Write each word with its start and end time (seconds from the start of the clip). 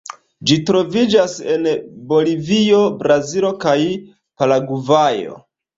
Ĝi 0.51 0.55
troviĝas 0.69 1.35
en 1.57 1.69
Bolivio, 2.15 2.83
Brazilo 3.05 3.55
kaj 3.67 3.79
Paragvajo. 4.19 5.43